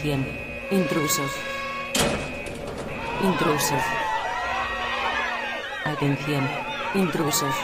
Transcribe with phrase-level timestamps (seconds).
[0.00, 0.26] Atención.
[0.70, 1.30] Intrusos.
[3.22, 3.82] Intrusos.
[5.84, 6.48] Atención.
[6.94, 7.54] Intrusos.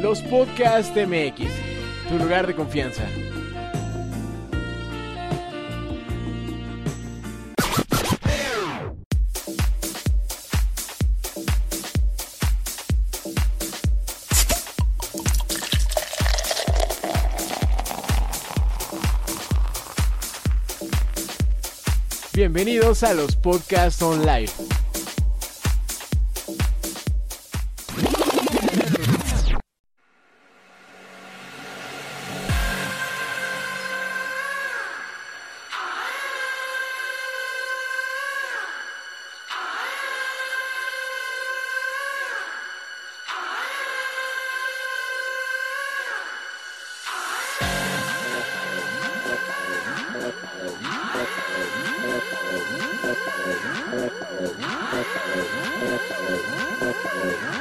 [0.00, 1.50] Los Podcast MX,
[2.08, 3.02] tu lugar de confianza.
[22.52, 24.48] Bienvenidos a los Podcast Online.
[53.92, 54.79] Oh,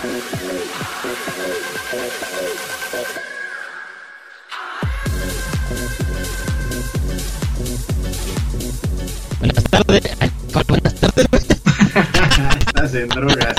[0.00, 0.24] Buenas
[9.64, 10.02] tardes.
[10.20, 11.26] Ay, ¿cuál buenas tardes.
[12.66, 13.54] Estás en drogas.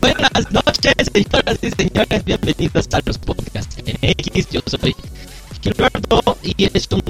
[0.00, 2.24] Buenas noches, señoras y señores.
[2.24, 4.50] Bienvenidos a los podcasts MX.
[4.50, 4.94] Yo soy
[5.62, 7.02] Gilberto y es un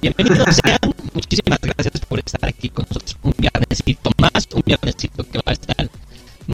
[0.00, 0.78] bienvenidos sean,
[1.14, 5.52] muchísimas gracias por estar aquí con nosotros un viernesito más, un viernesito que va a
[5.52, 5.90] estar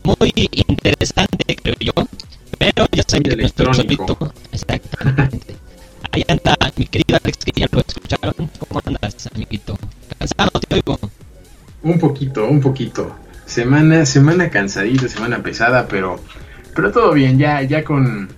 [0.02, 1.93] muy interesante, creo yo.
[2.58, 4.06] Pero ya saben que electrónico.
[4.06, 4.34] solito.
[4.52, 5.56] Exactamente.
[6.12, 8.34] Ahí anda mi querido Alex, que ya lo escucharon.
[8.58, 9.78] ¿Cómo andas, amiguito?
[10.19, 10.60] ¿Cansado?
[10.60, 10.98] Te oigo.
[11.82, 13.16] Un poquito, un poquito.
[13.46, 16.19] Semana, semana cansadita, semana pesada, pero,
[16.75, 18.28] pero todo bien, ya, ya con,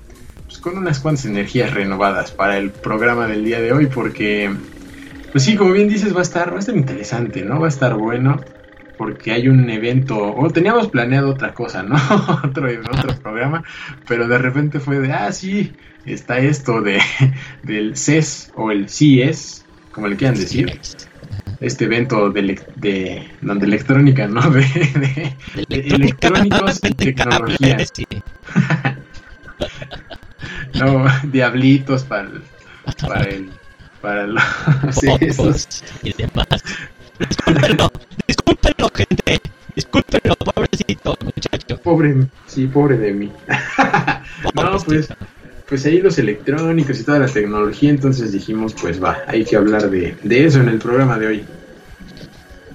[0.44, 4.54] pues, con unas cuantas energías renovadas para el programa del día de hoy, porque,
[5.32, 7.60] pues sí, como bien dices, va a estar, va a estar interesante, ¿no?
[7.60, 8.40] Va a estar bueno,
[8.96, 11.96] porque hay un evento, o teníamos planeado otra cosa, ¿no?
[12.44, 13.64] otro, otro programa,
[14.06, 15.72] pero de repente fue de, ah, sí,
[16.04, 17.00] está esto de,
[17.62, 20.78] del CES o el CES, como le quieran decir
[21.60, 24.40] este evento de, de, no, de electrónica, ¿no?
[24.50, 25.34] De, de-
[25.68, 27.76] electrónicos y tecnología.
[30.74, 32.42] No, diablitos para el,
[33.00, 33.50] para el,
[34.00, 34.42] para los
[34.92, 36.46] sí, esos- y demás.
[37.18, 37.90] Discúlpenlo,
[38.26, 39.40] discúlpenlo, gente.
[39.74, 41.78] Discúlpenlo, pobrecito muchacho.
[41.82, 42.16] pobre,
[42.46, 43.32] sí, pobre de mí.
[44.54, 45.08] No, pues,
[45.68, 49.90] pues ahí los electrónicos y toda la tecnología, entonces dijimos, pues va, hay que hablar
[49.90, 51.44] de, de eso en el programa de hoy.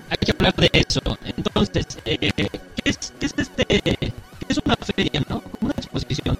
[0.10, 1.00] Hay que hablar de eso.
[1.24, 2.50] Entonces, eh, ¿qué,
[2.84, 3.66] es, ¿qué es este?
[3.66, 4.12] ¿Qué
[4.50, 5.40] es una feria, no?
[5.42, 6.38] Como una exposición.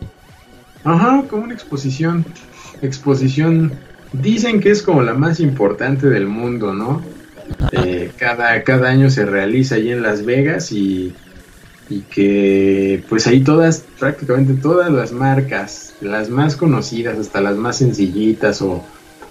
[0.84, 2.26] Ajá, como una exposición.
[2.82, 3.72] Exposición.
[4.14, 7.02] Dicen que es como la más importante del mundo, ¿no?
[7.72, 11.14] Eh, cada, cada año se realiza ahí en Las Vegas y,
[11.90, 17.78] y que pues ahí todas, prácticamente todas las marcas, las más conocidas, hasta las más
[17.78, 18.84] sencillitas o,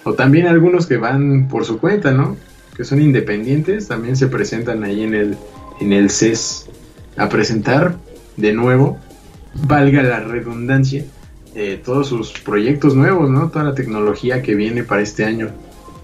[0.03, 2.37] o también algunos que van por su cuenta, ¿no?
[2.75, 5.37] Que son independientes, también se presentan ahí en el,
[5.79, 6.67] en el CES
[7.17, 7.95] a presentar
[8.37, 8.99] de nuevo,
[9.53, 11.05] valga la redundancia,
[11.55, 13.49] eh, todos sus proyectos nuevos, ¿no?
[13.49, 15.49] Toda la tecnología que viene para este año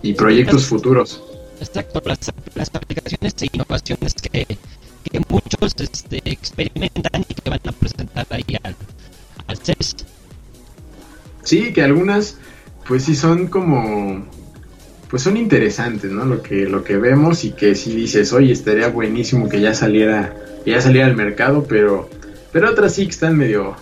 [0.01, 1.23] y proyectos futuros.
[1.59, 2.19] Exacto, las,
[2.55, 8.57] las aplicaciones e innovaciones que, que muchos este, experimentan y que van a presentar ahí
[8.63, 8.75] al,
[9.47, 9.95] al CES.
[11.43, 12.37] Sí, que algunas,
[12.87, 14.25] pues sí son como,
[15.09, 16.25] pues son interesantes, ¿no?
[16.25, 20.35] Lo que, lo que vemos y que sí dices, oye, estaría buenísimo que ya saliera,
[20.63, 22.07] que ya saliera al mercado, pero,
[22.51, 23.75] pero otras sí que están medio,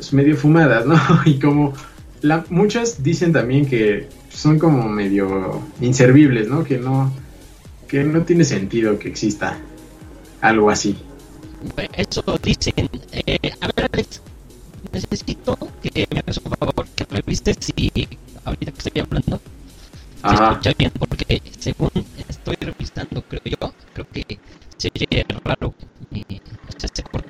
[0.00, 0.96] pues medio fumadas, ¿no?
[1.26, 1.74] Y como
[2.22, 6.64] la, muchas dicen también que son como medio inservibles, ¿no?
[6.64, 7.12] Que no,
[7.86, 9.58] que no tiene sentido que exista
[10.40, 10.96] algo así.
[11.94, 12.88] Eso dicen.
[13.12, 14.22] Eh, a ver, Alex,
[14.90, 17.74] necesito que me hagas un favor, que revises si
[18.46, 19.38] ahorita que estoy hablando
[20.22, 21.90] se escucha bien, porque según
[22.26, 24.38] estoy revisando, creo yo, creo que
[24.78, 25.74] se oye raro
[26.10, 27.29] y o sea, se corta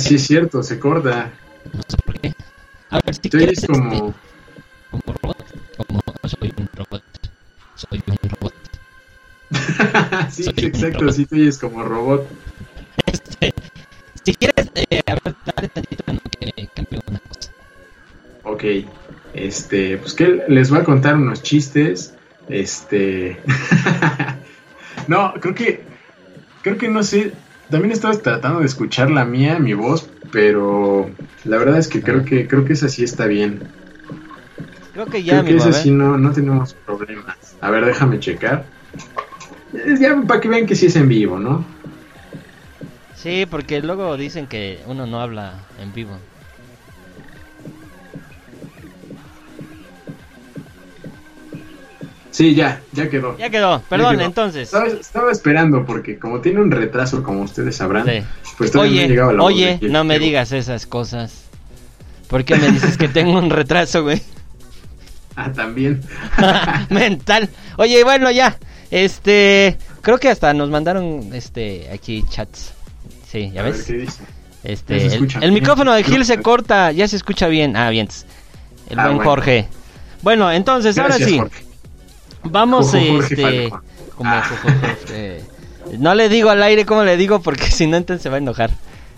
[0.00, 1.32] sí es cierto, se corta.
[1.72, 2.34] no sé por qué.
[2.90, 3.92] A ver, si quieres, eres como...
[3.92, 4.14] este,
[4.90, 7.02] como robot, como soy un robot,
[7.76, 8.54] soy un robot.
[10.30, 12.28] sí, Soy exacto, sí, tú eres como robot.
[13.06, 13.54] Este,
[14.24, 17.52] si quieres, eh, a ver, dale tantito en lo que cambie una cosa.
[18.44, 18.64] Ok,
[19.34, 22.14] este, pues que les voy a contar unos chistes.
[22.48, 23.40] Este,
[25.06, 25.84] no, creo que,
[26.62, 27.32] creo que no sé.
[27.70, 31.10] También estabas tratando de escuchar la mía, mi voz, pero
[31.44, 33.60] la verdad es que creo que, creo que esa sí está bien.
[34.92, 37.36] Creo que ya, creo que amigo, esa sí no, no tenemos problemas.
[37.60, 38.66] A ver, déjame checar.
[40.00, 41.64] Ya para que vean que sí es en vivo, ¿no?
[43.14, 46.18] Sí, porque luego dicen que uno no habla en vivo.
[52.30, 53.36] Sí, ya, ya quedó.
[53.38, 54.26] Ya quedó, perdón, quedó.
[54.26, 54.62] entonces.
[54.64, 58.22] Estaba, estaba esperando porque como tiene un retraso, como ustedes sabrán, Sí.
[58.56, 61.44] pues todavía no Oye, llegaba la oye, no me digas esas cosas.
[62.28, 64.22] ¿Por qué me dices que tengo un retraso, güey?
[65.34, 66.00] Ah, también.
[66.90, 67.48] Mental.
[67.76, 68.56] Oye, bueno, ya.
[68.90, 72.72] Este, creo que hasta nos mandaron este aquí chats.
[73.28, 73.82] Sí, ya A ver ves.
[73.84, 74.22] qué dice.
[74.62, 76.42] Este, el, el micrófono de Gil No, se no.
[76.44, 77.76] corta, ya se escucha bien.
[77.76, 78.08] Ah, bien.
[78.88, 79.30] El Ah, buen bueno.
[79.30, 79.68] Jorge.
[80.22, 81.38] Bueno, entonces ahora sí.
[81.38, 81.64] Jorge.
[82.44, 83.70] Vamos este
[84.16, 85.42] como Jorge.
[85.98, 88.38] No le digo al aire cómo le digo porque si no entonces se va a
[88.38, 88.70] enojar.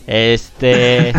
[0.07, 1.13] Este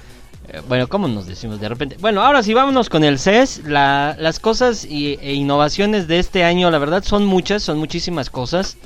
[0.68, 1.96] bueno, ¿cómo nos decimos de repente?
[2.00, 3.62] Bueno, ahora sí, vámonos con el CES.
[3.64, 8.30] La- las cosas y, e innovaciones de este año, la verdad, son muchas, son muchísimas
[8.30, 8.76] cosas.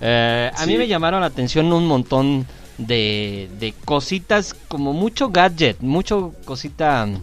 [0.00, 2.46] Eh, a mí me llamaron la atención un montón
[2.78, 7.22] de, de cositas, como mucho gadget, mucho cosita mm,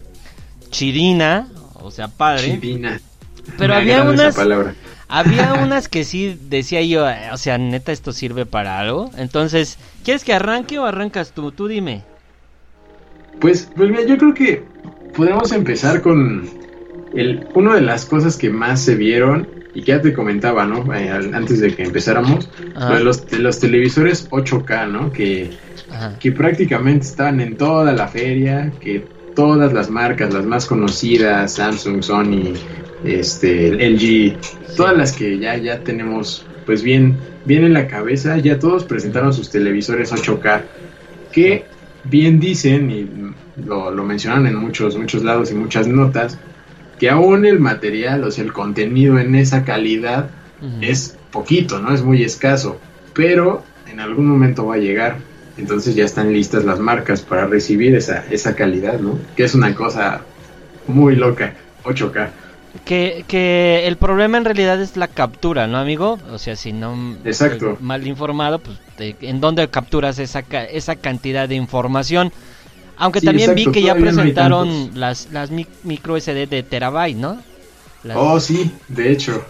[0.71, 2.59] chirina, o sea, padre.
[2.59, 2.99] Chirina.
[3.57, 4.37] Pero Me había unas,
[5.07, 9.11] había unas que sí decía yo, eh, o sea, neta, esto sirve para algo.
[9.17, 11.51] Entonces, ¿quieres que arranque o arrancas tú?
[11.51, 12.03] Tú dime.
[13.39, 14.63] Pues, pues mira, yo creo que
[15.15, 16.49] podemos empezar con
[17.13, 20.93] el, una de las cosas que más se vieron y que ya te comentaba, ¿no?
[20.93, 22.49] Eh, antes de que empezáramos,
[22.89, 25.11] de los, de los televisores 8K, ¿no?
[25.11, 25.51] Que,
[25.91, 26.17] Ajá.
[26.17, 32.01] que prácticamente estaban en toda la feria, que todas las marcas, las más conocidas, Samsung,
[32.01, 32.53] Sony,
[33.05, 34.37] este, LG,
[34.75, 39.33] todas las que ya, ya tenemos pues bien, bien en la cabeza, ya todos presentaron
[39.33, 40.61] sus televisores 8K,
[41.31, 41.65] que
[42.03, 43.07] bien dicen, y
[43.63, 46.39] lo, lo mencionan en muchos, muchos lados y muchas notas,
[46.99, 50.29] que aún el material, o sea, el contenido en esa calidad
[50.81, 51.93] es poquito, ¿no?
[51.93, 52.79] Es muy escaso,
[53.13, 55.17] pero en algún momento va a llegar.
[55.57, 59.17] Entonces ya están listas las marcas para recibir esa, esa calidad, ¿no?
[59.35, 60.21] Que es una cosa
[60.87, 62.29] muy loca, 8K.
[62.83, 66.19] Que, que el problema en realidad es la captura, ¿no, amigo?
[66.31, 67.71] O sea, si no Exacto.
[67.71, 68.77] estoy mal informado, pues
[69.21, 70.39] ¿en dónde capturas esa,
[70.71, 72.31] esa cantidad de información?
[72.97, 74.97] Aunque Sí, también vi que ya no presentaron tantos.
[74.97, 77.37] las, las mic- micro SD de terabyte, ¿no?
[78.03, 79.43] Las- Oh, sí, de hecho.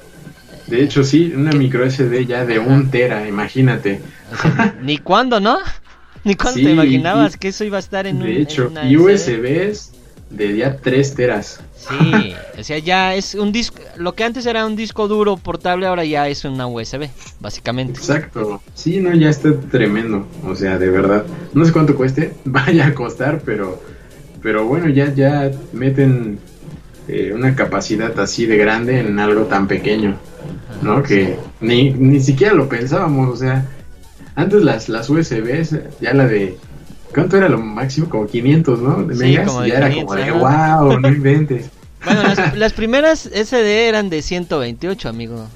[0.67, 4.01] De hecho, sí, una micro SD ya de un tera, imagínate.
[4.33, 5.57] o sea, ni cuándo, ¿no?
[6.23, 8.63] Ni cuándo Sí, te imaginabas y- que eso iba a estar en un De hecho,
[8.63, 9.37] en una y SD?
[9.37, 9.91] USBs
[10.31, 11.59] de ya 3 teras.
[11.87, 15.87] Sí, o sea, ya es un disco, lo que antes era un disco duro portable
[15.87, 17.99] ahora ya es una USB, básicamente.
[17.99, 18.61] Exacto.
[18.73, 20.27] Sí, no, ya está tremendo.
[20.45, 21.25] O sea, de verdad.
[21.53, 23.81] No sé cuánto cueste, vaya a costar, pero,
[24.41, 26.39] pero bueno, ya, ya meten
[27.07, 30.15] eh, una capacidad así de grande en algo tan pequeño,
[30.81, 31.03] ¿no?
[31.03, 33.65] Que ni, ni siquiera lo pensábamos, o sea,
[34.35, 36.57] antes las, las USBs, ya la de,
[37.13, 38.09] ¿cuánto era lo máximo?
[38.09, 39.03] Como 500, ¿no?
[39.03, 41.69] De Sí, megas, como de ya era 500, como de, wow, no inventes.
[42.05, 45.47] Bueno, las, las primeras SD eran de 128, amigo.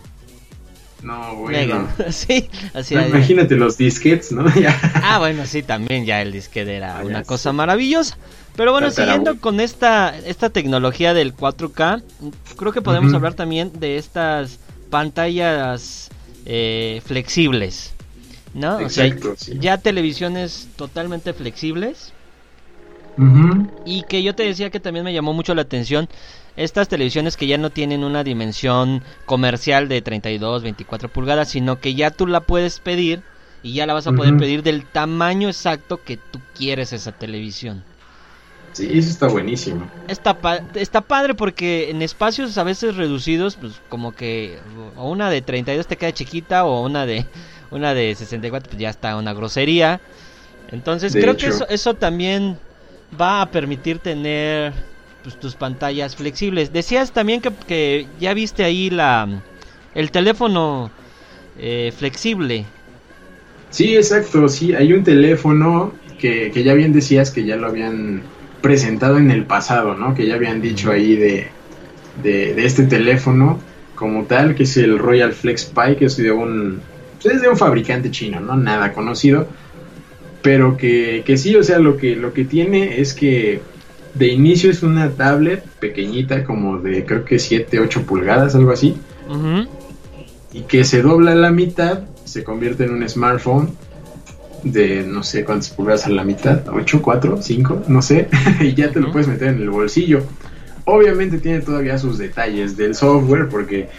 [1.03, 1.77] No, Mega.
[1.97, 2.11] bueno.
[2.11, 4.45] sí, así No, imagínate los disquets, ¿no?
[4.95, 8.17] Ah, bueno, sí, también ya el disquete era Ah, una cosa maravillosa.
[8.55, 12.03] Pero bueno, siguiendo con esta, esta tecnología del 4K,
[12.57, 13.15] creo que podemos Ujú.
[13.17, 16.09] hablar también de estas pantallas
[16.45, 17.93] eh, flexibles.
[18.51, 18.77] ¿No?
[18.77, 19.53] o sea, Exacto, sí.
[19.59, 22.11] ya televisiones totalmente flexibles.
[23.15, 23.67] Ujú.
[23.85, 26.09] Y que yo te decía que también me llamó mucho la atención
[26.63, 31.95] estas televisiones que ya no tienen una dimensión comercial de 32, 24 pulgadas, sino que
[31.95, 33.21] ya tú la puedes pedir
[33.61, 37.83] y ya la vas a poder pedir del tamaño exacto que tú quieres esa televisión.
[38.73, 39.89] Sí, eso está buenísimo.
[40.07, 44.59] Está, pa- está padre porque en espacios a veces reducidos, pues como que
[44.95, 47.25] o una de 32 te queda chiquita o una de
[47.71, 50.01] una de 64 pues ya está una grosería.
[50.71, 52.57] Entonces De creo que eso, eso también
[53.19, 54.73] va a permitir tener
[55.23, 56.71] pues, tus pantallas flexibles.
[56.73, 59.27] Decías también que, que ya viste ahí la
[59.95, 60.91] el teléfono
[61.57, 62.65] eh, flexible.
[63.69, 68.21] Sí, exacto, sí, hay un teléfono que, que ya bien decías que ya lo habían
[68.61, 70.15] presentado en el pasado, ¿no?
[70.15, 71.47] Que ya habían dicho ahí de,
[72.23, 73.59] de, de este teléfono
[73.95, 76.81] como tal, que es el Royal Flex Pi, que es de un,
[77.21, 78.55] pues, es de un fabricante chino, ¿no?
[78.55, 79.47] Nada conocido,
[80.41, 83.61] pero que, que sí, o sea, lo que, lo que tiene es que
[84.13, 88.95] de inicio es una tablet pequeñita, como de creo que 7, 8 pulgadas, algo así.
[90.51, 93.71] Y que se dobla a la mitad, se convierte en un smartphone
[94.63, 98.27] de no sé cuántas pulgadas a la mitad, 8, 4, 5, no sé,
[98.61, 100.23] y ya te lo puedes meter en el bolsillo.
[100.85, 103.89] Obviamente tiene todavía sus detalles del software porque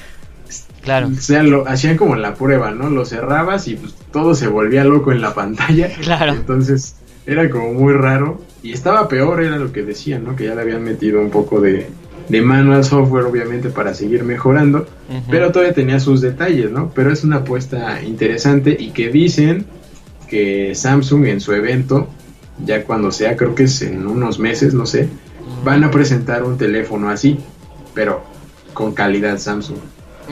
[0.83, 1.09] Claro.
[1.09, 2.89] o sea, lo hacían como la prueba, ¿no?
[2.89, 5.91] Lo cerrabas y pues todo se volvía loco en la pantalla.
[6.01, 6.33] Claro.
[6.33, 10.37] Entonces era como muy raro y estaba peor, era lo que decían, ¿no?
[10.37, 11.87] Que ya le habían metido un poco de,
[12.29, 14.87] de mano al software, obviamente, para seguir mejorando.
[15.31, 16.91] Pero todavía tenía sus detalles, ¿no?
[16.95, 19.67] Pero es una apuesta interesante y que dicen
[20.29, 22.09] que Samsung en su evento,
[22.65, 25.09] ya cuando sea, creo que es en unos meses, no sé,
[25.65, 27.39] van a presentar un teléfono así,
[27.95, 28.23] pero
[28.75, 29.79] con calidad Samsung.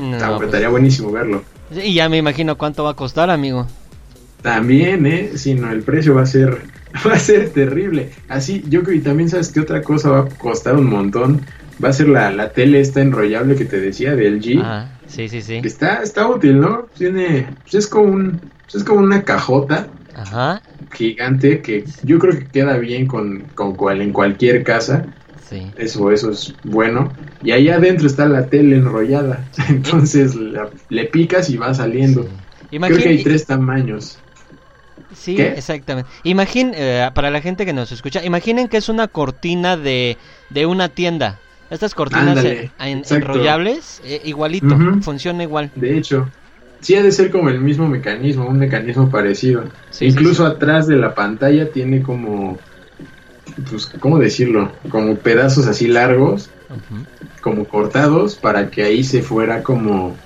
[0.01, 1.43] No, Está- pues, Estaría buenísimo verlo.
[1.73, 3.67] y ya me imagino cuánto va a costar, amigo.
[4.43, 5.33] También, ¿eh?
[5.35, 6.59] Si no, el precio va a ser
[7.07, 8.13] va a ser terrible.
[8.29, 11.47] Así, yo creo que también sabes que otra cosa va a costar un montón.
[11.83, 14.75] Va a ser la, la tele esta enrollable que te decía del G.
[14.75, 15.61] Ajá, sí, sí, sí.
[15.61, 16.91] Que está, está útil, ¿no?
[16.95, 20.63] Tiene, pues es como un, pues es como una cajota Ajá,
[20.93, 25.15] gigante que yo creo que queda bien con, con cual, en cualquier casa.
[25.37, 25.75] sí.
[25.75, 27.17] Eso, eso es bueno.
[27.41, 29.51] Y ahí adentro está la tele enrollada.
[29.71, 32.31] Entonces la- le picas y va saliendo.
[32.31, 32.49] sí.
[32.85, 34.25] Creo que hay tres tamaños.
[35.19, 35.55] Sí, ¿Qué?
[35.55, 36.11] exactamente.
[36.23, 40.19] Imaginen, eh, para la gente que nos escucha, imaginen que es una cortina de,
[40.51, 41.41] de una tienda.
[41.71, 45.73] Estas cortinas Ándale, en- enrollables, eh, igualito, funciona igual.
[45.75, 46.35] De hecho,
[46.81, 49.73] sí ha de ser como el mismo mecanismo, un mecanismo parecido.
[49.91, 52.65] Sí, Incluso sí, atrás de la pantalla tiene como
[53.69, 54.81] pues, ¿cómo decirlo?
[54.91, 56.55] Como pedazos así largos,
[57.43, 60.23] como cortados, para que ahí se fuera como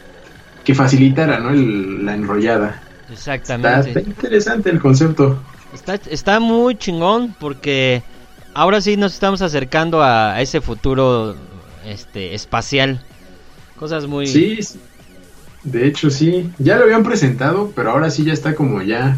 [0.64, 1.50] que facilitara, ¿no?
[1.50, 2.81] El- la enrollada.
[3.12, 4.00] Está, está Exactamente.
[4.00, 5.38] interesante el concepto.
[5.74, 8.02] Está, está muy chingón porque
[8.54, 11.34] ahora sí nos estamos acercando a, ese futuro
[11.86, 13.00] este espacial.
[13.78, 14.26] Cosas muy...
[14.26, 14.80] Sí, sí.
[15.64, 16.50] de hecho sí.
[16.58, 19.16] Ya lo habían presentado, pero ahora sí ya está como ya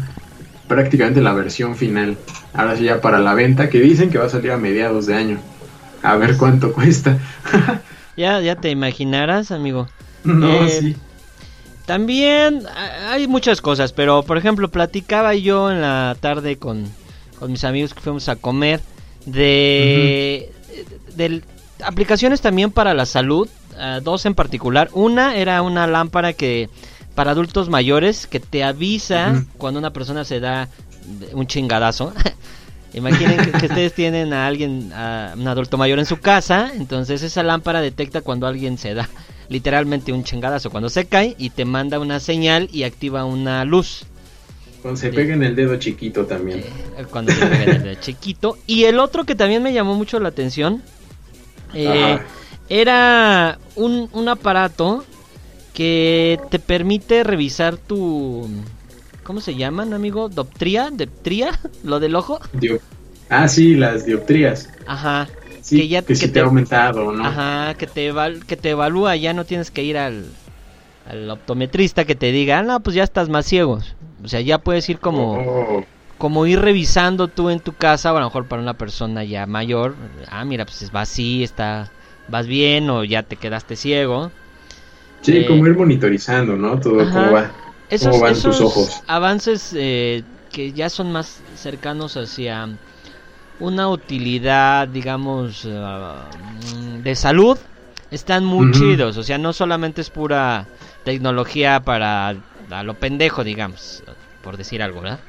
[0.67, 2.17] prácticamente la versión final.
[2.53, 5.15] Ahora sí ya para la venta, que dicen que va a salir a mediados de
[5.15, 5.39] año.
[6.01, 7.17] A ver cuánto cuesta.
[8.17, 9.87] Ya, ya te imaginarás, amigo.
[10.23, 10.95] no, Eh, sí.
[11.85, 12.63] También
[13.09, 16.85] hay muchas cosas, pero por ejemplo, platicaba yo en la tarde con,
[17.39, 18.81] con mis amigos que fuimos a comer
[19.25, 20.51] de,
[21.15, 21.43] de
[21.83, 23.47] aplicaciones también para la salud,
[24.01, 24.89] dos en particular.
[24.93, 26.69] Una era una lámpara que
[27.13, 30.69] para adultos mayores que te avisa cuando una persona se da
[31.33, 32.13] un chingadazo.
[32.93, 37.23] Imaginen que, que ustedes tienen a alguien, a un adulto mayor en su casa, entonces
[37.23, 39.09] esa lámpara detecta cuando alguien se da
[39.49, 44.03] literalmente un chingadazo, cuando se cae y te manda una señal y activa una luz.
[44.81, 46.59] Cuando se pega en el dedo chiquito también.
[46.59, 48.57] eh, Cuando se pega en el dedo chiquito.
[48.67, 50.83] Y el otro que también me llamó mucho la atención
[51.73, 52.19] eh,
[52.69, 55.03] era un, un aparato
[55.73, 58.47] que te permite revisar tu...
[59.23, 60.29] ¿Cómo se llaman, amigo?
[60.29, 60.89] ¿Doptría?
[60.91, 61.59] ¿Deptría?
[61.83, 62.39] ¿Lo del ojo?
[62.53, 62.79] Diop-
[63.29, 64.69] Ah, sí, las dioptrías.
[64.85, 65.27] Ajá.
[65.69, 67.27] Sí, Que que, ya- que sí te- te ha aumentado, ¿no?
[67.27, 70.37] Ajá, que te, eval- que te evalúa, ya no tienes que ir al,
[71.05, 73.79] al optometrista que te diga, ah, no, pues ya estás más ciego.
[74.23, 78.17] O sea, ya puedes ir como, Oh, como ir revisando tú en tu casa, o
[78.17, 79.97] a lo mejor para una persona ya mayor,
[80.29, 81.93] ah, mira, pues va así, está,
[82.27, 84.33] vas bien, o ya te quedaste ciego.
[85.21, 86.79] sí, eh, como ir monitorizando, ¿no?
[86.79, 87.11] Todo Ajá.
[87.11, 87.53] cómo va.
[87.89, 89.03] Esos, ¿Cómo van esos tus ojos?
[89.07, 92.79] avances eh, que ya son más cercanos hacia
[93.59, 96.29] una utilidad, digamos, ah,
[96.77, 97.57] mm, de salud,
[98.11, 99.17] están muy chidos.
[99.17, 100.67] O sea, no solamente es pura
[101.03, 102.35] tecnología para
[102.69, 104.03] a lo pendejo, digamos,
[104.41, 105.19] por decir algo, ¿verdad?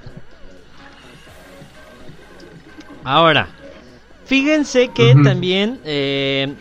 [3.05, 3.49] Ahora,
[4.25, 6.55] fíjense que también eh,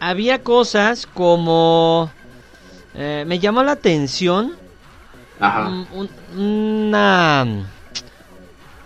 [0.00, 2.12] había cosas como...
[2.94, 4.52] eh, me llamó la atención
[5.40, 5.68] Ajá.
[5.68, 7.46] un- un- una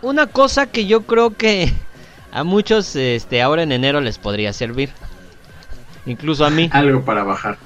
[0.01, 1.73] una cosa que yo creo que
[2.33, 4.91] a muchos este ahora en enero les podría servir
[6.07, 7.59] incluso a mí Algo para bajar.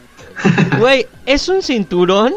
[0.79, 2.33] güey es un cinturón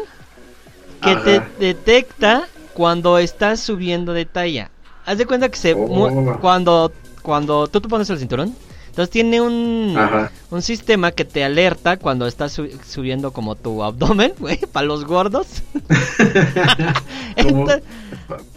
[1.02, 4.70] que te detecta cuando estás subiendo de talla
[5.06, 6.38] haz de cuenta que se Oh.
[6.40, 8.54] cuando cuando tú te pones el cinturón
[8.88, 10.30] entonces tiene un Ajá.
[10.50, 15.04] un sistema que te alerta cuando estás su- subiendo como tu abdomen, güey, para los
[15.04, 15.48] gordos.
[17.36, 17.80] Esta-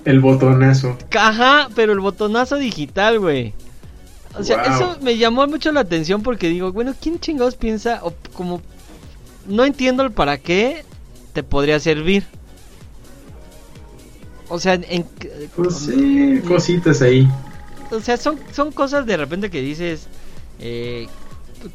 [0.06, 0.98] el botonazo.
[1.18, 3.54] Ajá, pero el botonazo digital, güey.
[4.38, 4.66] O sea, Wow.
[4.76, 8.02] eso me llamó mucho la atención porque digo, bueno, ¿quién chingados piensa?
[8.04, 8.62] O como
[9.48, 10.84] no entiendo el para qué
[11.34, 12.24] te podría servir.
[14.50, 15.06] O sea, en,
[15.56, 17.28] Pues sí, cositas ahí.
[17.92, 20.08] o sea, son, son cosas de repente que dices,
[20.60, 21.08] eh,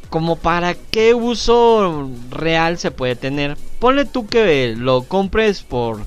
[0.08, 3.56] como para qué uso real se puede tener.
[3.78, 6.00] Ponle tú que lo compres por,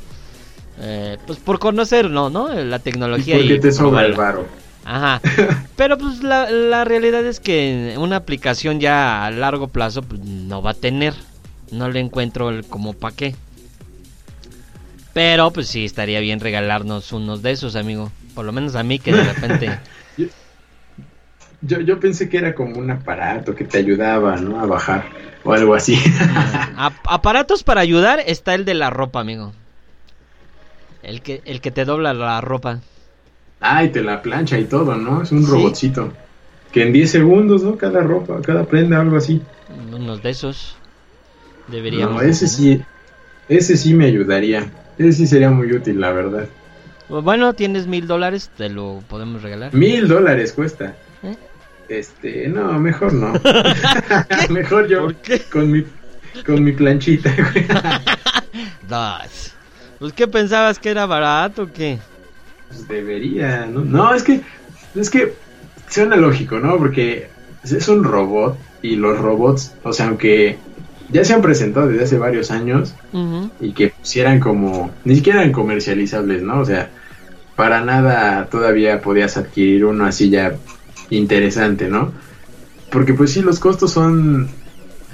[0.80, 2.30] eh, pues por conocer, ¿no?
[2.30, 2.54] ¿no?
[2.54, 3.38] La ¿Y tecnología.
[3.40, 4.46] y te sobra el varo?
[4.84, 5.22] Ajá.
[5.76, 10.62] Pero pues la, la realidad es que una aplicación ya a largo plazo pues, no
[10.62, 11.14] va a tener.
[11.72, 13.36] No le encuentro el como pa' qué.
[15.14, 18.12] Pero pues sí, estaría bien regalarnos unos de esos, amigo.
[18.36, 19.80] Por lo menos a mí que de repente...
[21.62, 24.60] Yo, yo pensé que era como un aparato que te ayudaba, ¿no?
[24.60, 25.06] A bajar
[25.44, 25.98] o algo así.
[26.78, 29.52] A- aparatos para ayudar está el de la ropa, amigo.
[31.06, 32.80] El que, el que te dobla la ropa.
[33.60, 35.22] Ay, te la plancha y todo, ¿no?
[35.22, 35.52] Es un Sí.
[35.52, 36.12] robotcito.
[36.72, 37.78] Que en 10 segundos, ¿no?
[37.78, 39.42] Cada ropa, cada prenda, algo así.
[39.94, 40.76] Unos de esos.
[41.68, 42.16] Deberíamos.
[42.16, 42.80] No, ese tener.
[42.80, 42.84] sí,
[43.50, 44.72] ese sí me ayudaría.
[44.98, 46.48] Ese sí sería muy útil, la verdad.
[47.08, 49.74] Bueno, tienes mil dólares, te lo podemos regalar.
[49.76, 50.96] Mil dólares cuesta.
[51.22, 51.36] ¿Eh?
[51.88, 53.34] Este, no, mejor no.
[54.50, 55.40] mejor yo ¿Por qué?
[55.52, 55.86] con mi
[56.46, 57.32] con mi planchita.
[58.90, 59.52] Dos.
[60.06, 61.98] Pues qué pensabas que era barato o qué?
[62.68, 63.84] Pues debería, ¿no?
[63.84, 64.42] No, es que
[64.94, 65.34] es que
[65.90, 66.78] suena lógico, ¿no?
[66.78, 67.28] Porque
[67.64, 70.60] es un robot y los robots, o sea, aunque
[71.10, 72.94] ya se han presentado desde hace varios años
[73.60, 76.60] y que pusieran como ni siquiera eran comercializables, ¿no?
[76.60, 76.92] O sea,
[77.56, 80.56] para nada todavía podías adquirir uno así ya
[81.10, 82.12] interesante, ¿no?
[82.92, 84.50] Porque pues sí, los costos son,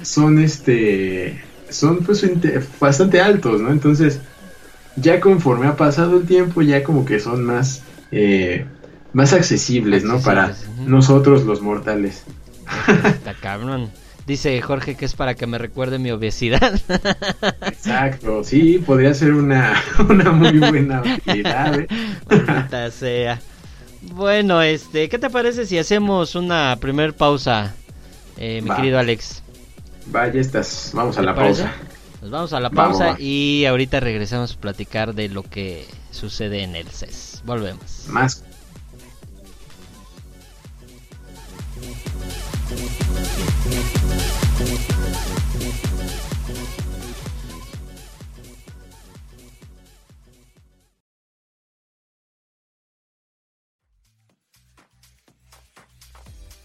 [0.02, 2.26] son este, son pues
[2.78, 3.70] bastante altos, ¿no?
[3.70, 4.20] Entonces,
[4.96, 8.66] ya conforme ha pasado el tiempo, ya como que son más, eh,
[9.12, 10.20] más accesibles, ¿no?
[10.20, 10.54] Para
[10.86, 12.24] nosotros los mortales.
[13.04, 13.90] Está cabrón.
[14.26, 16.80] Dice Jorge que es para que me recuerde mi obesidad.
[17.66, 19.74] Exacto, sí, podría ser una,
[20.08, 21.80] una muy buena utilidad.
[21.80, 22.90] ¿eh?
[22.92, 23.40] Sea.
[24.00, 27.74] Bueno, este, ¿qué te parece si hacemos una primer pausa,
[28.36, 28.76] eh, mi Va.
[28.76, 29.42] querido Alex?
[30.06, 31.62] Vaya estas, vamos a ¿Te la parece?
[31.64, 31.76] pausa.
[32.22, 36.76] Nos vamos a la pausa y ahorita regresamos a platicar de lo que sucede en
[36.76, 37.42] el CES.
[37.44, 38.06] Volvemos.
[38.06, 38.44] Más.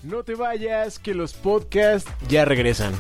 [0.04, 2.94] No te vayas, que los podcasts ya regresan.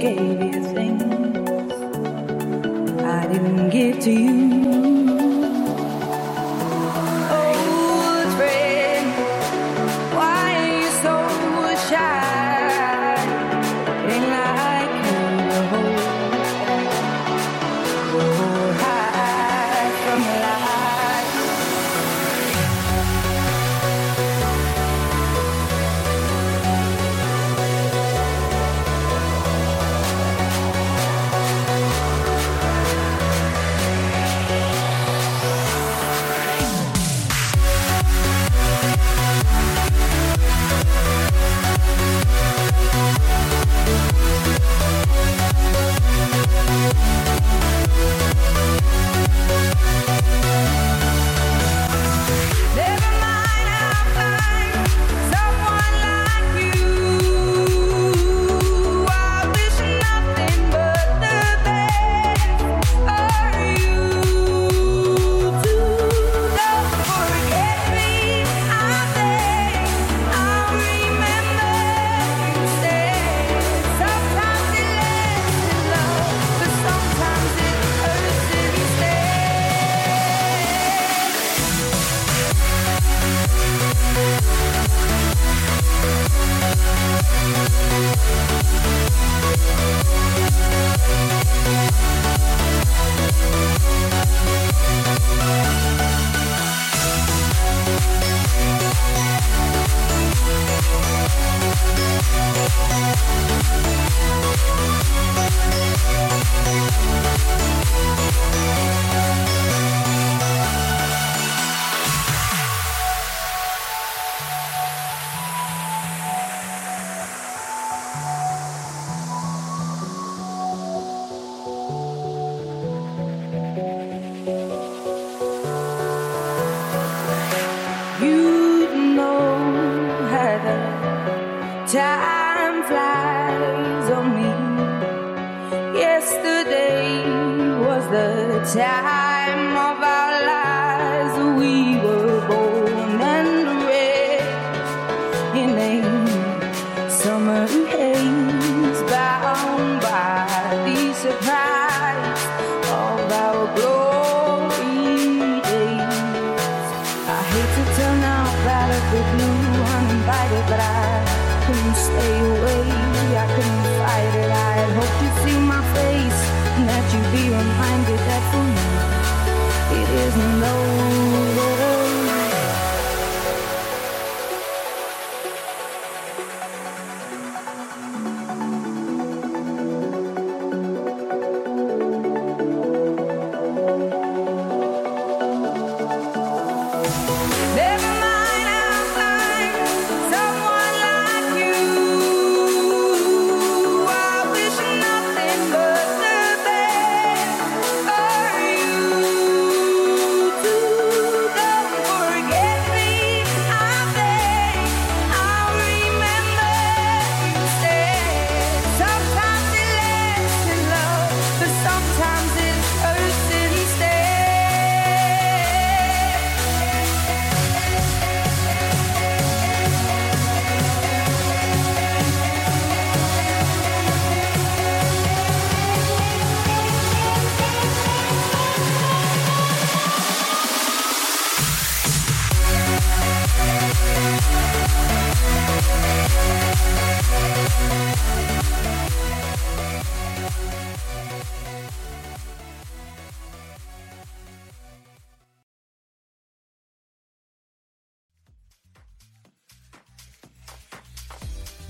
[0.00, 0.37] Gave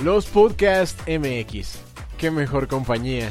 [0.08, 1.80] Los Podcast MX.
[2.16, 3.30] Qué mejor compañía.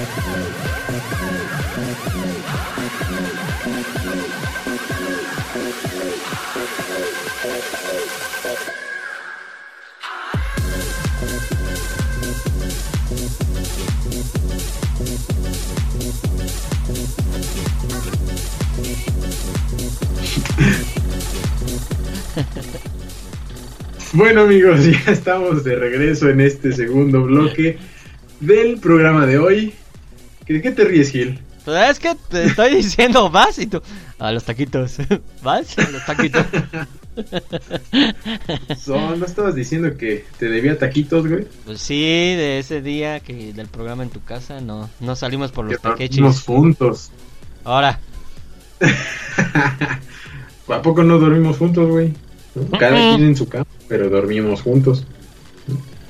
[24.13, 27.77] Bueno amigos, ya estamos de regreso en este segundo bloque
[28.39, 29.73] del programa de hoy.
[30.53, 31.39] ¿De qué te ríes, Gil?
[31.65, 33.81] Pues es que te estoy diciendo, vas y tú.
[34.19, 34.97] A los taquitos.
[35.43, 35.77] ¿Vas?
[35.77, 36.45] A los taquitos.
[38.81, 41.45] So, ¿No estabas diciendo que te debía taquitos, güey?
[41.65, 45.65] Pues sí, de ese día que del programa en tu casa no, no salimos por
[45.65, 46.45] los dormimos taquechis.
[46.45, 47.11] juntos.
[47.65, 47.99] Ahora,
[50.69, 52.13] ¿A poco no dormimos juntos, güey?
[52.79, 55.05] Cada quien en su cama, pero dormimos juntos.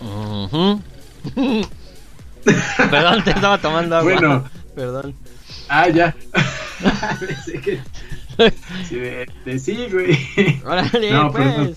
[0.01, 0.79] ujú.
[2.89, 4.11] Perdón, te estaba tomando agua.
[4.13, 4.43] Bueno.
[4.75, 5.13] Perdón.
[5.69, 6.15] Ah, ya.
[8.89, 10.17] Sí, de, de sí, güey.
[10.65, 11.45] Órale, No, pues.
[11.45, 11.75] perdón.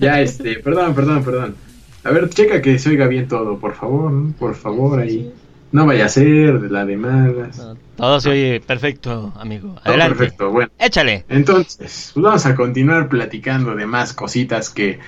[0.00, 1.56] Ya, este, perdón, perdón, perdón.
[2.04, 4.32] A ver, checa que se oiga bien todo, por favor, ¿no?
[4.32, 5.32] por favor, ahí.
[5.72, 7.58] No vaya a ser de la de malas.
[7.58, 9.70] No, todo se oye perfecto, amigo.
[9.74, 10.16] Todo Adelante.
[10.16, 10.70] perfecto, bueno.
[10.78, 11.24] Échale.
[11.28, 11.76] Entonces,
[12.14, 14.98] pues vamos a continuar platicando de más cositas que,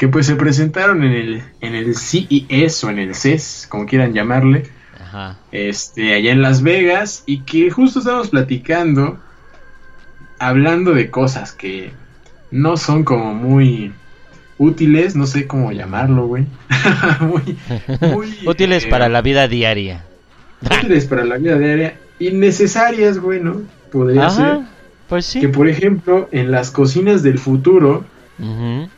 [0.00, 4.14] que pues se presentaron en el, en el CES o en el CES, como quieran
[4.14, 4.62] llamarle,
[4.98, 5.36] Ajá.
[5.52, 9.18] este, allá en Las Vegas, y que justo estamos platicando,
[10.38, 11.90] hablando de cosas que
[12.50, 13.92] no son como muy
[14.56, 16.46] útiles, no sé cómo llamarlo, güey.
[17.20, 17.58] muy,
[18.00, 20.06] muy, Útiles eh, para la vida diaria.
[20.62, 23.60] útiles para la vida diaria, innecesarias, güey, ¿no?
[23.92, 24.60] Podría ser.
[25.10, 25.40] Pues sí.
[25.40, 28.06] Que por ejemplo, en las cocinas del futuro,
[28.38, 28.88] Ujú.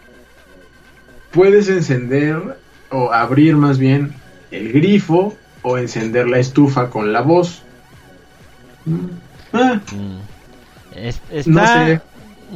[1.33, 2.59] Puedes encender
[2.91, 4.13] o abrir más bien
[4.51, 7.63] el grifo o encender la estufa con la voz.
[8.85, 9.07] Mm.
[9.53, 10.19] Ah, Mm.
[11.47, 12.01] No sé,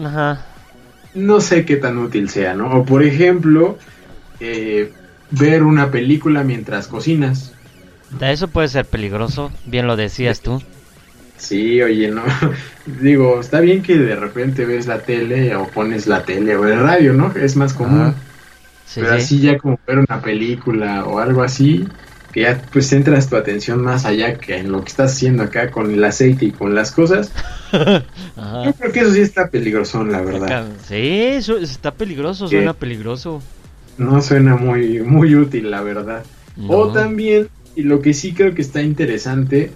[0.04, 0.44] Ajá.
[1.14, 2.70] no sé qué tan útil sea, ¿no?
[2.80, 3.78] O por ejemplo,
[4.40, 4.92] eh,
[5.30, 7.52] ver una película mientras cocinas.
[8.20, 10.62] Eso puede ser peligroso, bien lo decías tú.
[11.38, 12.22] Sí, oye, no.
[13.00, 16.78] Digo, está bien que de repente ves la tele o pones la tele o el
[16.78, 17.32] radio, ¿no?
[17.34, 18.00] Es más común.
[18.02, 18.14] Ajá.
[18.86, 19.22] Sí, pero sí.
[19.22, 21.84] así ya como ver una película o algo así,
[22.32, 25.70] que ya pues centras tu atención más allá que en lo que estás haciendo acá
[25.70, 27.32] con el aceite y con las cosas.
[27.72, 28.64] Ajá.
[28.64, 30.68] Yo creo que eso sí está peligroso, la verdad.
[30.86, 32.56] Sí, eso está peligroso, ¿Qué?
[32.56, 33.42] suena peligroso.
[33.98, 36.22] No suena muy, muy útil, la verdad.
[36.68, 36.92] O No.
[36.92, 39.72] también, y lo que sí creo que está interesante,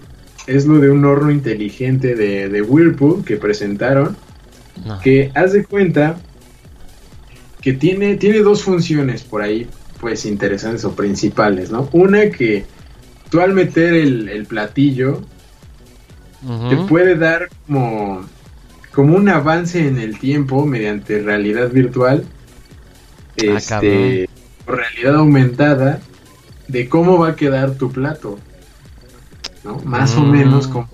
[0.47, 4.15] es lo de un horno inteligente de, de Whirlpool que presentaron,
[4.85, 4.99] No.
[5.01, 6.15] que haz de cuenta
[7.61, 9.67] que tiene, tiene dos funciones por ahí,
[9.99, 11.87] pues interesantes o principales, ¿no?
[11.91, 12.65] Una que
[13.29, 15.21] tú al meter el, el platillo
[16.69, 18.23] te puede dar como,
[18.91, 22.25] como un avance en el tiempo mediante realidad virtual,
[23.47, 24.27] Ah, este,
[24.67, 25.99] o realidad aumentada,
[26.67, 28.39] de cómo va a quedar tu plato,
[29.63, 29.77] ¿no?
[29.85, 30.31] Más o Mm.
[30.31, 30.87] menos a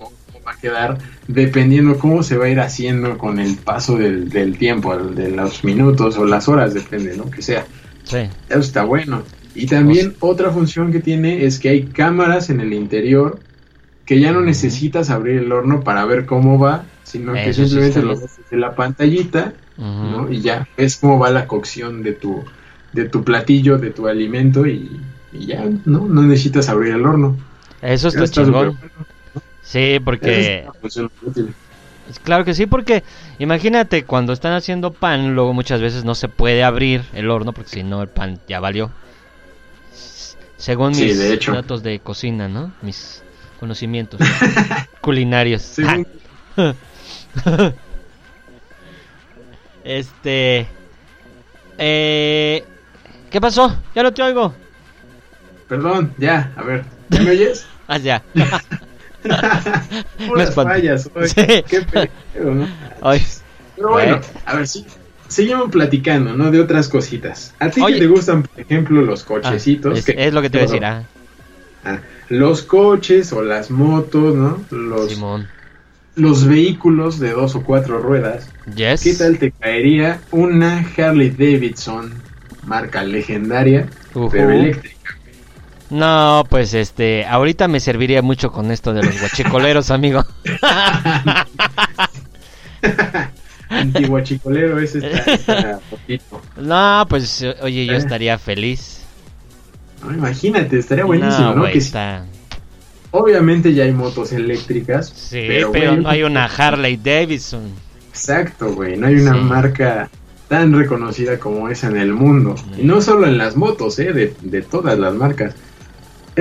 [0.60, 5.30] quedar, dependiendo cómo se va a ir haciendo con el paso del, del tiempo, de
[5.30, 7.30] los minutos o las horas, depende, ¿no?
[7.30, 7.66] Que sea.
[8.04, 8.28] Sí.
[8.48, 9.22] Eso está bueno.
[9.54, 13.40] Y también otra función que tiene es que hay cámaras en el interior
[14.04, 18.02] que ya no necesitas abrir el horno para ver cómo va, sino que Eso simplemente
[18.02, 19.52] lo ves desde la pantallita.
[19.76, 20.30] ¿no?
[20.30, 22.42] Y ya ves cómo va la cocción de tu,
[22.92, 25.00] de tu platillo, de tu alimento y,
[25.32, 26.06] y ya, ¿no?
[26.08, 27.36] No necesitas abrir el horno.
[27.82, 28.76] Eso está está chingón.
[29.68, 30.66] Sí, porque.
[32.24, 33.02] Claro que sí, porque
[33.38, 37.68] imagínate cuando están haciendo pan, luego muchas veces no se puede abrir el horno porque
[37.68, 38.90] si no el pan ya valió.
[40.56, 41.52] Según Sí, mis de hecho.
[41.52, 42.72] datos de cocina, ¿no?
[42.80, 43.22] Mis
[43.60, 44.20] conocimientos
[45.02, 45.60] culinarios.
[45.62, 46.06] Según-
[49.84, 50.66] Este.
[51.76, 52.64] Eh,
[53.30, 53.74] ¿Qué pasó?
[53.94, 54.54] Ya no te oigo.
[55.68, 56.84] Perdón, ya, a ver.
[57.10, 57.66] ¿ya ¿Me oyes?
[57.90, 58.22] Ah, ya.
[60.26, 61.10] Puras fallas.
[61.26, 61.64] Sí.
[61.68, 62.68] Qué pedo, ¿no?
[63.02, 63.22] Ay,
[63.76, 64.84] Pero bueno, a ver, sí.
[65.28, 66.50] Seguimos platicando, ¿no?
[66.50, 67.54] De otras cositas.
[67.58, 67.94] ¿A ti Oye.
[67.94, 69.98] que te gustan, por ejemplo, los ah, cochecitos?
[69.98, 70.84] es, que- es lo que te iba a decir.
[70.84, 71.02] Ah,
[71.84, 74.60] Ah, los coches o las motos, ¿no?
[74.70, 75.46] Los, Simón.
[76.16, 78.50] los vehículos de dos o cuatro ruedas.
[78.74, 79.02] Yes.
[79.02, 82.12] ¿Qué tal te caería una Harley Davidson,
[82.66, 83.86] marca legendaria,
[84.30, 84.96] pero eléctrica?
[85.90, 90.24] No, pues este, ahorita me serviría mucho con esto de los guachicoleros, amigo.
[93.70, 96.40] Antiguachicolero, ese está, está poquito.
[96.56, 97.96] No, pues oye, yo Eh.
[97.98, 99.00] estaría feliz.
[100.02, 102.24] No, imagínate, estaría buenísimo, no, Que está...
[103.10, 105.08] obviamente ya hay motos eléctricas.
[105.14, 107.70] Sí, pero, no hay una Harley Davidson.
[108.10, 108.96] Exacto, güey.
[108.96, 109.40] No hay una Sí.
[109.40, 110.08] marca
[110.48, 112.54] tan reconocida como esa en el mundo.
[112.78, 114.12] Y no solo en las motos, ¿eh?
[114.12, 115.54] De, de todas las marcas.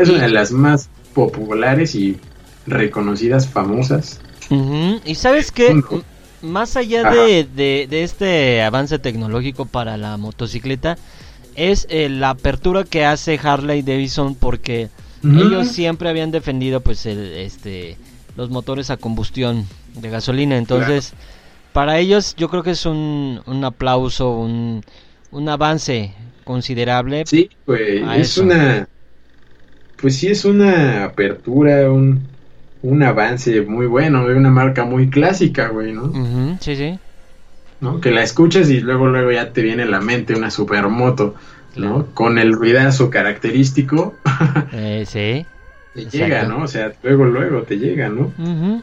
[0.01, 2.17] Es una de las más populares y
[2.65, 4.19] reconocidas, famosas.
[5.05, 5.51] Y sabes.
[5.57, 5.83] M-
[6.41, 10.97] más allá de, de- de este avance tecnológico para la motocicleta,
[11.55, 14.89] es eh, la apertura que hace Harley Davidson porque
[15.23, 17.97] ellos siempre habían defendido pues el, este
[18.35, 19.65] los motores a combustión
[19.95, 21.13] de gasolina entonces
[21.73, 24.83] para ellos yo creo que es un, un aplauso un,
[25.31, 26.13] un avance
[26.43, 27.49] considerable Sí.
[28.05, 28.43] A Es eso.
[28.43, 28.87] una.
[29.99, 32.21] Pues sí, es una apertura, un,
[32.83, 36.11] un avance muy bueno, una marca muy clásica, güey, ¿no?
[36.61, 36.99] Sí sí
[37.81, 38.01] ¿no?
[38.01, 41.35] Que la escuchas y luego luego ya te viene a la mente una supermoto,
[41.75, 42.07] ¿no?
[42.13, 44.15] Con el ruidazo característico,
[44.73, 45.45] Eh, sí
[45.93, 46.17] te Exacto.
[46.25, 46.63] llega, ¿no?
[46.63, 48.31] O sea, luego luego te llega, ¿no?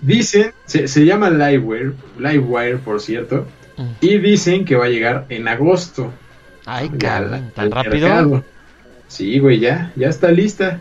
[0.03, 3.47] Dicen, se, se llama Livewire, Livewire, por cierto,
[3.79, 3.89] ujú.
[4.01, 6.11] y dicen que va a llegar en agosto.
[6.67, 8.45] ay cabrón, tan al rápido mercado.
[9.09, 10.81] Sí, güey, ya, ya está lista.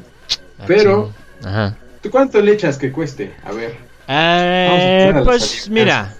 [0.63, 1.11] Ah, pero-.
[1.43, 1.75] Ajá.
[2.01, 3.33] ¿Tú cuánto le echas que cueste?
[3.45, 3.77] A ver.
[4.07, 6.15] Eh, a pues mira,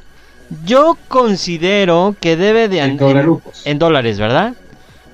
[0.66, 3.00] yo considero que debe de En
[3.66, 4.54] en dólares, ¿verdad?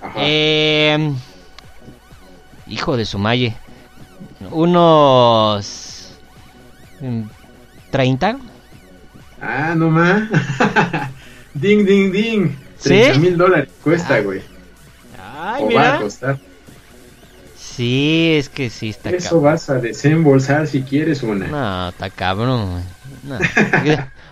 [0.02, 0.14] Ajá.
[0.18, 1.12] Eh,
[2.68, 3.56] hijo de su malle,
[4.52, 6.14] unos
[7.02, 7.24] mm,
[7.90, 8.38] 30.
[9.42, 10.24] Ah, no más.
[11.54, 12.56] ding, ding, ding.
[12.78, 12.90] ¿Sí?
[12.90, 14.42] 30 mil dólares cuesta, Ah, güey.
[15.18, 16.38] Ay, o va a costar.
[17.80, 19.44] Sí, es que sí está Eso cabrón.
[19.46, 21.48] vas a desembolsar si quieres una.
[21.48, 22.84] No, está cabrón.
[23.24, 23.40] No.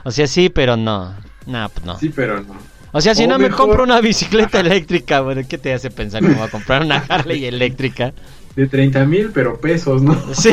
[0.03, 1.15] o sea, sí, pero no.
[1.45, 1.97] No, pues no.
[1.97, 2.57] Sí, pero no.
[2.91, 6.21] O sea, si O no me compro una bicicleta eléctrica, bueno, ¿qué te hace pensar
[6.21, 8.11] que me voy a comprar una Harley eléctrica?
[8.57, 10.21] De 30 mil, pero pesos, ¿no?
[10.33, 10.49] Sí,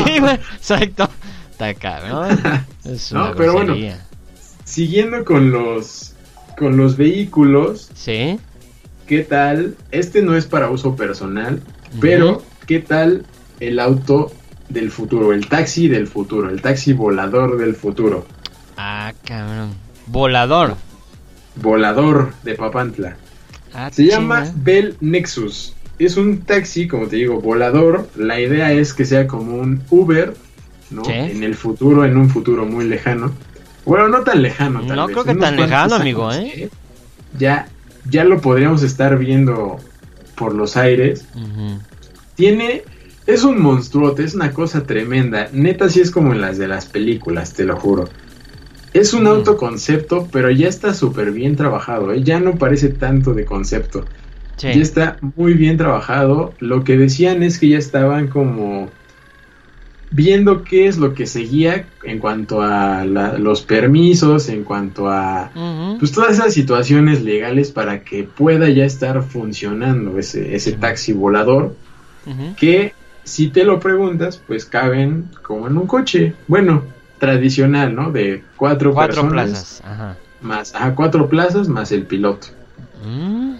[0.55, 1.09] exacto.
[1.51, 2.39] Está cabrón.
[2.85, 3.75] Es No, una pero bueno.
[4.63, 6.13] Siguiendo con los
[6.57, 8.39] con los vehículos, Sí.
[9.05, 9.75] ¿qué tal?
[9.91, 11.61] Este no es para uso personal,
[11.99, 13.25] pero ¿qué tal
[13.59, 14.31] el auto
[14.69, 18.25] del futuro, el taxi del futuro, el taxi volador del futuro?
[18.77, 19.71] Ah, cabrón.
[20.07, 20.75] Volador.
[21.55, 23.15] Volador de Papantla.
[23.73, 24.45] Ah, Se llama.
[24.55, 25.73] Bell Nexus.
[25.99, 28.09] Es un taxi, como te digo, volador.
[28.15, 30.33] La idea es que sea como un Uber,
[30.91, 31.03] ¿no?
[31.09, 33.31] En el futuro, en un futuro muy lejano.
[33.85, 36.69] Bueno, no tan lejano, tal No vez, creo que unos tan lejano, años, amigo, ¿eh?
[37.37, 37.67] Ya,
[38.09, 39.77] ya lo podríamos estar viendo
[40.35, 41.25] por los aires.
[41.35, 41.79] Ujú.
[42.35, 42.83] Tiene,
[43.25, 45.49] es un monstruote, es una cosa tremenda.
[45.51, 48.09] Neta, sí es como en las de las películas, te lo juro.
[48.93, 49.27] Es un Mm.
[49.27, 52.23] autoconcepto, pero ya está súper bien trabajado, ¿eh?
[52.23, 54.07] Ya no parece tanto de concepto.
[54.57, 54.67] Sí.
[54.67, 56.55] Ya está muy bien trabajado.
[56.59, 58.91] Lo que decían es que ya estaban como
[60.11, 65.51] viendo qué es lo que seguía en cuanto a la- los permisos, en cuanto a
[65.99, 71.75] pues todas esas situaciones legales para que pueda ya estar funcionando ese, ese taxi volador
[72.57, 76.83] Que si te lo preguntas pues caben como en un coche bueno
[77.19, 79.81] tradicional no de cuatro, Cuatro personas plazas.
[79.85, 80.17] Ajá.
[80.41, 82.47] más ajá, cuatro plazas más el piloto
[83.05, 83.55] Mm.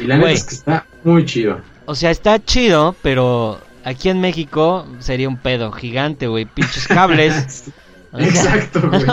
[0.00, 4.20] y la neta es que está muy chido O sea, está chido, pero aquí en
[4.20, 6.44] México sería un pedo gigante, güey.
[6.44, 7.64] Pinches cables.
[8.12, 9.04] O Exacto, güey.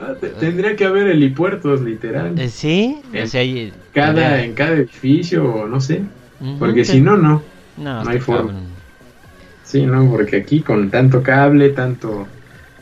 [0.00, 2.38] Ah, te- Tendría que haber helipuertos, literal.
[2.38, 6.02] Eh, Sí, o En sea, y- Cada, en cada edificio, o no sé.
[6.58, 6.92] Porque sí.
[6.92, 7.42] si no, no.
[7.76, 8.52] no, no hay forma.
[8.52, 8.66] cabrón.
[9.64, 12.26] Sí, no, porque aquí con tanto cable, tanto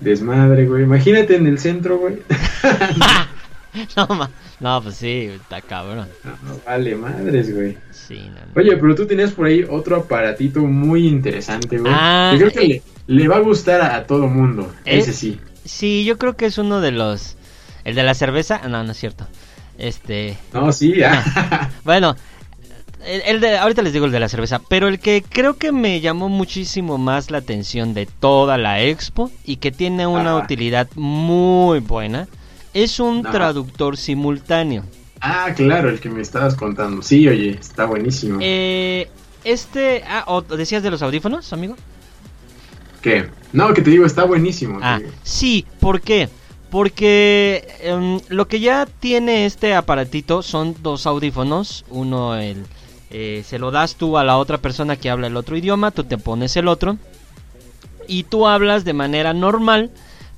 [0.00, 0.84] desmadre, güey.
[0.84, 2.18] Imagínate en el centro, güey.
[3.96, 4.30] no, ma-
[4.60, 6.08] no, pues sí, está cabrón.
[6.24, 7.76] No, no vale madres, güey.
[7.90, 8.52] Sí, no, no.
[8.60, 11.92] Oye, pero tú tenías por ahí otro aparatito muy interesante, güey.
[11.94, 12.82] Ah, Yo creo que eh.
[13.06, 14.72] le, le va a gustar a, a todo mundo.
[14.84, 14.98] Eh.
[14.98, 15.40] Ese sí.
[15.64, 17.36] Sí, yo creo que es uno de los...
[17.84, 19.26] El de la cerveza, no, no es cierto.
[19.78, 20.36] Este...
[20.52, 21.70] No, sí, ah.
[21.84, 22.16] Bueno,
[23.06, 25.72] el, el de, ahorita les digo el de la cerveza, pero el que creo que
[25.72, 30.44] me llamó muchísimo más la atención de toda la expo y que tiene una Ajá.
[30.44, 32.28] utilidad muy buena
[32.74, 33.30] es un Ajá.
[33.32, 34.84] traductor simultáneo.
[35.20, 37.02] Ah, claro, el que me estabas contando.
[37.02, 38.38] Sí, oye, está buenísimo.
[38.42, 39.08] Eh,
[39.44, 41.76] este, ah, ¿o decías de los audífonos, amigo?
[43.00, 43.26] ¿Qué?
[43.52, 44.78] No, que te digo, está buenísimo.
[44.82, 46.28] Ah, sí, ¿por qué?
[46.70, 51.84] Porque em, lo que ya tiene este aparatito son dos audífonos.
[51.88, 52.66] Uno el,
[53.10, 56.04] eh, se lo das tú a la otra persona que habla el otro idioma, tú
[56.04, 56.98] te pones el otro
[58.08, 59.90] y tú hablas de manera normal.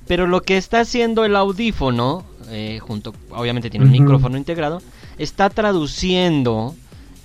[0.07, 4.81] Pero lo que está haciendo el audífono, eh, junto, obviamente tiene un micrófono integrado,
[5.19, 6.75] está traduciendo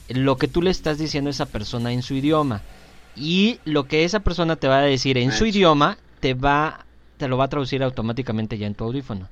[0.08, 2.60] lo que tú le estás diciendo a esa persona en su idioma.
[3.16, 6.84] Y lo que esa persona te va a decir en su idioma, te va
[7.16, 9.28] te lo va a traducir automáticamente ya en tu audífono.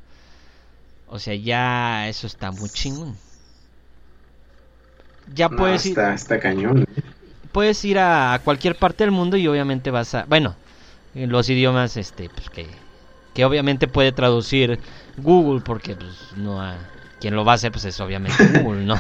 [1.08, 3.16] O sea, ya eso está muy chingón.
[5.26, 6.82] Ya No, puedes ir, está, cañón.
[6.82, 7.02] ¿eh?
[7.52, 10.54] puedes ir a, cualquier parte del mundo y obviamente vas a, bueno,
[11.14, 12.66] en los idiomas este pues que
[13.34, 14.78] que obviamente puede traducir
[15.16, 16.76] Google porque pues no ha-
[17.20, 18.96] quien lo va a hacer pues es obviamente Google, ¿no?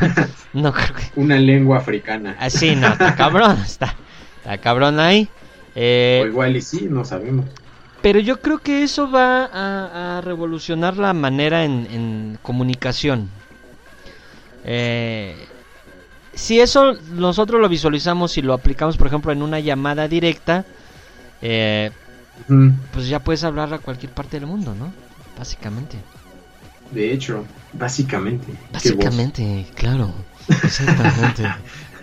[0.54, 2.36] No creo que Una lengua africana.
[2.38, 3.94] así no, está cabrón, está
[4.36, 5.28] está cabrón ahí.
[5.74, 7.46] Eh, O igual y sí, no sabemos.
[8.02, 13.28] Pero yo creo que eso va a, a revolucionar la manera en, en comunicación.
[14.64, 15.34] Eh,
[16.34, 20.64] si eso nosotros lo visualizamos y lo aplicamos, por ejemplo, en una llamada directa,
[21.40, 21.90] eh,
[22.48, 22.72] Ujú.
[22.92, 24.92] pues ya puedes hablar a cualquier parte del mundo, ¿no?
[25.38, 25.98] Básicamente.
[26.92, 28.52] De hecho, básicamente.
[28.72, 30.12] Básicamente, claro.
[30.48, 31.42] Exactamente.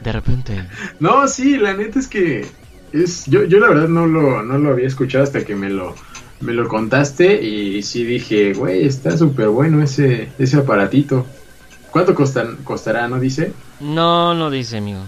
[0.03, 0.63] De repente.
[0.99, 2.45] No, sí, la neta es que
[2.91, 5.95] es yo, yo la verdad no lo, no lo había escuchado hasta que me lo,
[6.41, 11.25] me lo contaste y sí dije, güey, está súper bueno ese, ese aparatito.
[11.91, 13.53] ¿Cuánto costan, costará, no dice?
[13.79, 15.01] No, no dice, amigo.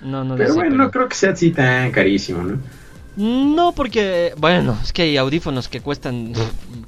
[0.00, 0.54] No, no Pero dice.
[0.54, 2.58] bueno, pero- no creo que sea así tan carísimo, ¿no?
[3.16, 6.32] No, porque, bueno, es que hay audífonos que cuestan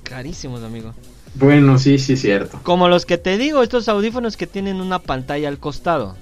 [0.04, 0.94] carísimos, amigo.
[1.34, 2.60] Bueno, sí, sí, cierto.
[2.62, 6.16] Como los que te digo, estos audífonos que tienen una pantalla al costado.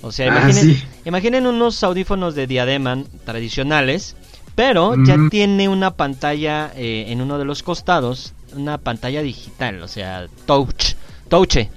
[0.00, 0.82] O sea, Ah, imaginen, sí.
[1.04, 4.14] imaginen unos audífonos de diadema tradicionales,
[4.54, 5.28] pero ya Ujú.
[5.28, 10.94] tiene una pantalla eh, en uno de los costados, una pantalla digital, o sea, touch,
[11.28, 11.68] touche.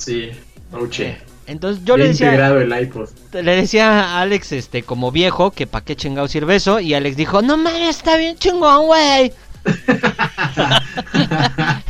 [0.00, 0.30] Sí,
[0.72, 1.18] oche.
[1.46, 3.08] Entonces yo le decía, integrado el iPod.
[3.32, 7.16] le decía a Alex, este, como viejo, que pa' qué chingado sirve eso, y Alex
[7.16, 9.32] dijo, no mames, está bien chingón, güey.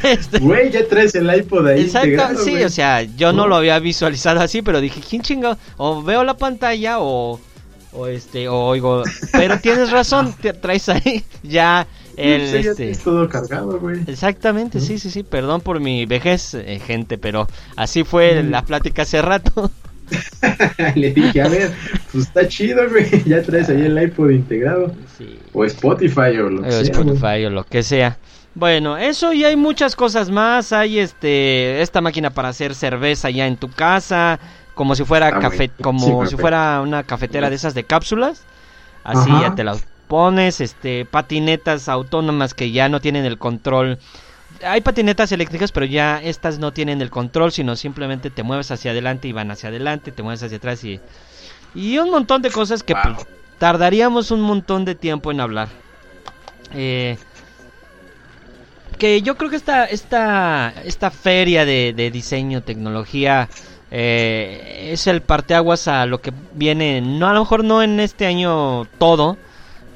[0.02, 3.48] Este, Güey, ya traes el iPod ahí Exacto, sí, o sea, yo no ¿No?
[3.48, 5.56] lo había visualizado así, pero dije, ¿quién chingado?
[5.76, 7.38] O veo la pantalla o,
[7.92, 11.86] o este, o oigo, pero tienes razón, te traes ahí ya
[12.16, 14.00] el, Sí, este, todo cargado, güey.
[14.06, 17.46] exactamente, sí, sí, sí, perdón por mi vejez, eh, gente, pero
[17.76, 19.70] así fue la plática hace rato.
[20.96, 21.70] Le dije, a ver,
[22.12, 23.06] pues está chido, güey.
[23.24, 24.92] Ya traes ahí el iPod integrado.
[25.16, 25.38] Sí.
[25.52, 26.80] O Spotify o lo que sea.
[26.82, 28.18] Spotify o lo que sea.
[28.54, 30.72] Bueno, eso y hay muchas cosas más.
[30.72, 34.40] Hay este esta máquina para hacer cerveza ya en tu casa,
[34.74, 38.42] como si fuera Ah, café, como Sí, si fuera una cafetera de esas de cápsulas.
[39.04, 39.42] Así Ajá.
[39.42, 43.98] ya te las pones, este patinetas autónomas que ya no tienen el control.
[44.66, 48.90] Hay patinetas eléctricas, pero ya estas no tienen el control, sino simplemente te mueves hacia
[48.90, 51.00] adelante y van hacia adelante, te mueves hacia atrás y
[51.74, 53.02] y un montón de cosas que Wow.
[53.14, 53.26] pues,
[53.58, 55.68] tardaríamos un montón de tiempo en hablar.
[56.74, 57.16] Eh,
[58.98, 63.48] que yo creo que esta, esta, esta feria de, de diseño, tecnología,
[63.90, 68.26] eh, es el parteaguas a lo que viene, no a lo mejor no en este
[68.26, 69.38] año todo,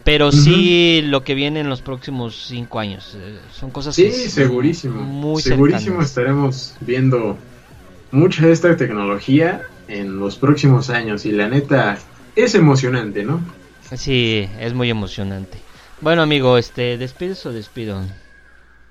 [0.05, 3.17] pero sí lo que viene en los próximos cinco años.
[3.17, 5.03] Eh, son cosas Sí, que segurísimo.
[5.03, 6.07] muy segurísimo cercanas.
[6.11, 7.37] estaremos viendo
[8.13, 11.25] mucha de esta tecnología en los próximos años.
[11.27, 11.99] Y la neta,
[12.37, 13.41] es emocionante, ¿no?
[13.97, 15.59] Sí, es muy emocionante.
[16.01, 18.01] Bueno, amigo, este, ¿despides o despido?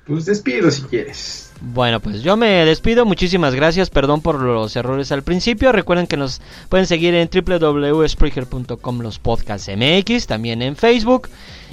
[0.05, 1.52] Pues despido si quieres.
[1.65, 3.05] Bueno, pues yo me despido.
[3.05, 3.89] Muchísimas gracias.
[3.89, 5.71] Perdón por los errores al principio.
[5.71, 11.29] Recuerden que nos pueden seguir en www.spreaker.com los podcasts MX, también en Facebook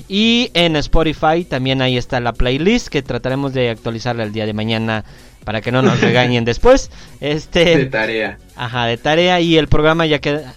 [0.09, 1.45] y en Spotify.
[1.45, 5.05] También ahí está la playlist que trataremos de actualizarla el día de mañana
[5.45, 6.93] para que no nos regañen después.
[7.21, 8.39] Este, De tarea.
[8.55, 10.55] Ajá, de tarea y el programa ya queda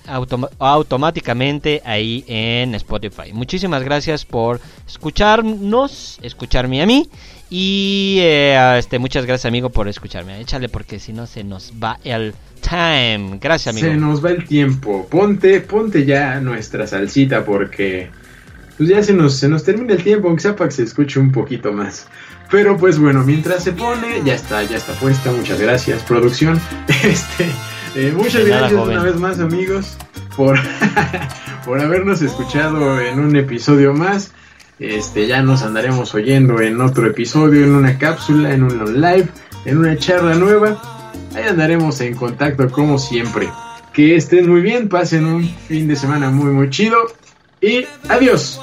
[0.59, 3.33] automáticamente ahí en Spotify.
[3.33, 7.09] Muchísimas gracias por escucharnos, escucharme a mí
[7.55, 10.41] y eh, este muchas gracias amigo por escucharme.
[10.41, 12.33] Échale porque si no se nos va el
[12.67, 13.37] time.
[13.39, 13.87] Gracias amigo.
[13.87, 15.07] Se nos va el tiempo.
[15.07, 18.09] Ponte, ponte ya nuestra salsita porque
[18.75, 21.19] pues ya se nos, se nos termina el tiempo, aunque sea para que se escuche
[21.19, 22.07] un poquito más.
[22.49, 25.31] Pero pues bueno, mientras se pone, ya está, ya está puesta.
[25.31, 26.59] Muchas gracias, producción.
[27.03, 27.45] Este,
[27.93, 28.97] eh, muchas nada, gracias joven.
[28.97, 29.95] una vez más, amigos,
[30.35, 30.57] por,
[31.65, 34.31] por habernos escuchado en un episodio más.
[34.79, 39.27] Este, ya nos andaremos oyendo en otro episodio, en una cápsula, en un live,
[39.65, 40.81] en una charla nueva.
[41.35, 43.49] Ahí andaremos en contacto como siempre.
[43.93, 46.97] Que estén muy bien, pasen un fin de semana muy muy chido
[47.61, 48.59] y adiós.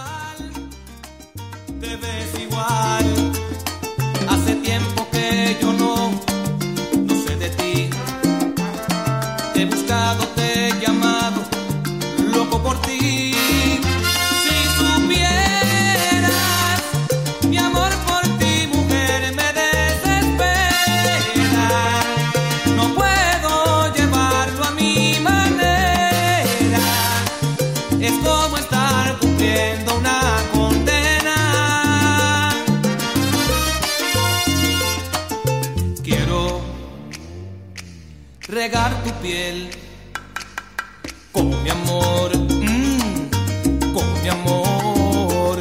[41.31, 45.59] Con mi amor, mm, con mi amor.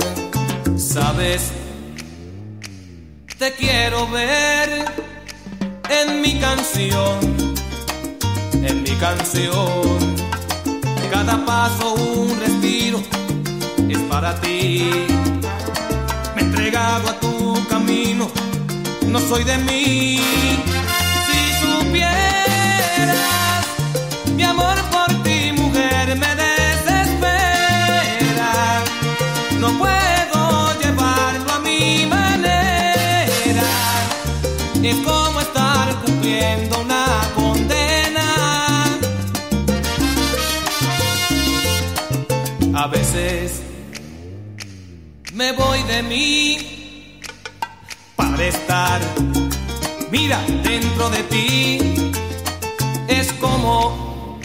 [0.78, 1.52] Sabes,
[3.38, 4.86] te quiero ver
[5.90, 7.20] en mi canción,
[8.54, 10.16] en mi canción.
[11.12, 13.02] Cada paso un respiro
[13.90, 14.90] es para ti.
[16.36, 18.30] Me he entregado a tu camino,
[19.08, 20.22] no soy de mí.
[21.28, 22.29] Si supieras,
[46.04, 47.20] mí
[48.16, 49.02] para estar,
[50.12, 51.80] mira, dentro de ti.
[53.08, 54.40] Es como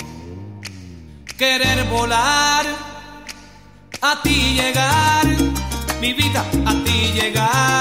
[1.37, 2.65] querer volar,
[4.01, 5.27] a ti llegar,
[6.01, 7.65] mi vida, a ti llegar.